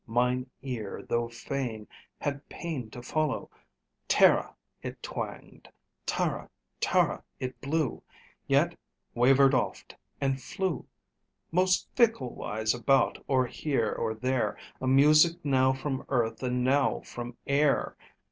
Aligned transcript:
Mine 0.07 0.49
ear, 0.63 1.05
though 1.07 1.29
fain, 1.29 1.87
had 2.21 2.49
pain 2.49 2.89
to 2.89 3.03
follow: 3.03 3.51
`Tara!' 4.09 4.55
it 4.81 4.99
twanged, 5.03 5.69
`tara 6.07 6.49
tara!' 6.79 7.23
it 7.39 7.61
blew, 7.61 8.01
Yet 8.47 8.75
wavered 9.13 9.53
oft, 9.53 9.95
and 10.19 10.41
flew 10.41 10.87
Most 11.51 11.87
ficklewise 11.95 12.73
about, 12.73 13.23
or 13.27 13.45
here, 13.45 13.91
or 13.91 14.15
there, 14.15 14.57
A 14.81 14.87
music 14.87 15.33
now 15.45 15.71
from 15.71 16.03
earth 16.09 16.41
and 16.41 16.63
now 16.63 17.01
from 17.01 17.37
air. 17.45 17.95